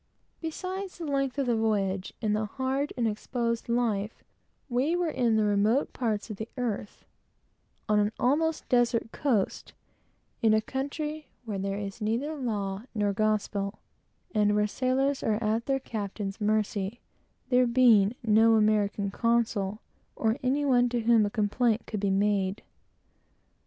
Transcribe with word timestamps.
Beside 0.41 0.89
the 0.89 1.05
length 1.05 1.37
of 1.37 1.45
the 1.45 1.55
voyage, 1.55 2.11
and 2.23 2.35
the 2.35 2.47
hard 2.47 2.91
and 2.97 3.07
exposed 3.07 3.69
life, 3.69 4.23
we 4.67 4.95
were 4.95 5.09
at 5.09 5.13
the 5.15 5.43
ends 5.47 6.29
of 6.31 6.37
the 6.37 6.49
earth; 6.57 7.05
on 7.87 7.99
a 7.99 8.03
coast 8.05 8.15
almost 8.19 8.63
solitary; 8.71 9.51
in 10.41 10.55
a 10.55 10.59
country 10.61 11.27
where 11.45 11.59
there 11.59 11.77
is 11.77 12.01
neither 12.01 12.35
law 12.35 12.81
nor 12.95 13.13
gospel, 13.13 13.77
and 14.33 14.55
where 14.55 14.65
sailors 14.65 15.21
are 15.21 15.35
at 15.35 15.67
their 15.67 15.79
captain's 15.79 16.41
mercy, 16.41 16.99
there 17.49 17.67
being 17.67 18.15
no 18.23 18.55
American 18.55 19.11
consul, 19.11 19.81
or 20.15 20.39
any 20.41 20.65
one 20.65 20.89
to 20.89 21.01
whom 21.01 21.27
a 21.27 21.29
complaint 21.29 21.85
could 21.85 21.99
be 21.99 22.09
made. 22.09 22.63